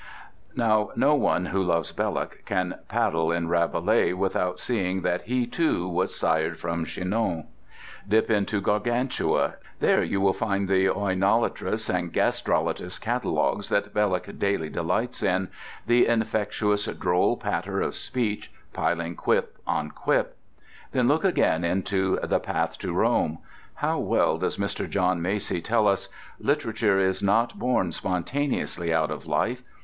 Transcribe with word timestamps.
Now 0.55 0.89
no 0.95 1.13
one 1.13 1.45
who 1.45 1.61
loves 1.61 1.91
Belloc 1.91 2.43
can 2.45 2.79
paddle 2.87 3.31
in 3.31 3.49
Rabelais 3.49 4.13
without 4.13 4.57
seeing 4.57 5.03
that 5.03 5.21
he, 5.21 5.45
too, 5.45 5.87
was 5.87 6.15
sired 6.15 6.57
from 6.57 6.85
Chinon. 6.85 7.45
Dip 8.09 8.31
into 8.31 8.61
Gargantua: 8.61 9.57
there 9.79 10.01
you 10.03 10.19
will 10.19 10.33
find 10.33 10.67
the 10.67 10.87
oinolatrous 10.87 11.87
and 11.87 12.11
gastrolatrous 12.11 12.99
catalogues 12.99 13.69
that 13.69 13.93
Belloc 13.93 14.25
daily 14.39 14.69
delights 14.69 15.21
in; 15.21 15.49
the 15.85 16.07
infectious 16.07 16.85
droll 16.87 17.37
patter 17.37 17.79
of 17.79 17.93
speech, 17.93 18.51
piling 18.73 19.15
quip 19.15 19.59
on 19.67 19.91
quip. 19.91 20.35
Then 20.93 21.07
look 21.07 21.23
again 21.23 21.63
into 21.63 22.17
"The 22.23 22.39
Path 22.39 22.79
to 22.79 22.91
Rome." 22.91 23.37
How 23.75 23.99
well 23.99 24.39
does 24.39 24.57
Mr. 24.57 24.89
John 24.89 25.21
Macy 25.21 25.61
tell 25.61 25.87
us 25.87 26.09
"literature 26.39 26.97
is 26.97 27.21
not 27.21 27.59
born 27.59 27.91
spontaneously 27.91 28.91
out 28.91 29.11
of 29.11 29.27
life. 29.27 29.61